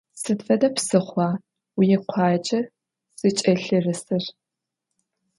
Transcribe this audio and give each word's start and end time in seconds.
Sıd 0.21 0.39
fede 0.47 0.69
psıxhua 0.75 1.29
vuikhuace 1.77 2.59
zıç'elhırısır? 3.19 4.23